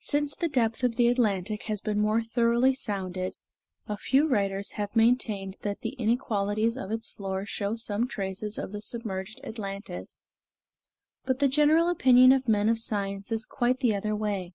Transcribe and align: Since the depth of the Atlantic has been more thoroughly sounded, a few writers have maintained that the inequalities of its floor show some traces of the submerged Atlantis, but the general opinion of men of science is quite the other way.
Since 0.00 0.34
the 0.34 0.48
depth 0.48 0.82
of 0.84 0.96
the 0.96 1.06
Atlantic 1.08 1.64
has 1.64 1.82
been 1.82 2.00
more 2.00 2.22
thoroughly 2.22 2.72
sounded, 2.72 3.36
a 3.86 3.98
few 3.98 4.26
writers 4.26 4.72
have 4.80 4.96
maintained 4.96 5.58
that 5.60 5.80
the 5.82 5.90
inequalities 5.98 6.78
of 6.78 6.90
its 6.90 7.10
floor 7.10 7.44
show 7.44 7.76
some 7.76 8.08
traces 8.08 8.56
of 8.56 8.72
the 8.72 8.80
submerged 8.80 9.38
Atlantis, 9.44 10.22
but 11.26 11.40
the 11.40 11.46
general 11.48 11.90
opinion 11.90 12.32
of 12.32 12.48
men 12.48 12.70
of 12.70 12.78
science 12.78 13.30
is 13.30 13.44
quite 13.44 13.80
the 13.80 13.94
other 13.94 14.16
way. 14.16 14.54